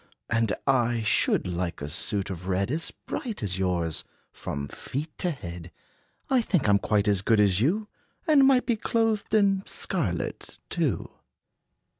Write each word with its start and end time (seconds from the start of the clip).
And 0.31 0.51
I 0.65 1.03
should 1.03 1.45
like 1.45 1.79
a 1.79 1.87
suit 1.87 2.31
of 2.31 2.47
red 2.47 2.71
As 2.71 2.89
bright 2.89 3.43
as 3.43 3.59
yours, 3.59 4.03
from 4.31 4.67
feet 4.67 5.15
to 5.19 5.29
head. 5.29 5.69
I 6.27 6.41
think 6.41 6.67
I' 6.67 6.71
m 6.73 6.79
quite 6.79 7.07
as 7.07 7.21
good 7.21 7.39
as 7.39 7.61
you, 7.61 7.87
And 8.25 8.47
might 8.47 8.65
be 8.65 8.77
clothed 8.77 9.31
in 9.35 9.61
scarlet, 9.67 10.57
too." 10.71 11.11